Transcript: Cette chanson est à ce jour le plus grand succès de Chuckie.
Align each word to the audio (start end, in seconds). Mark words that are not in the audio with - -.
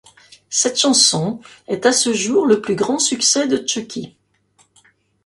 Cette 0.49 0.79
chanson 0.79 1.39
est 1.67 1.85
à 1.85 1.91
ce 1.91 2.11
jour 2.11 2.47
le 2.47 2.59
plus 2.59 2.73
grand 2.73 2.97
succès 2.97 3.47
de 3.47 3.63
Chuckie. 3.67 4.15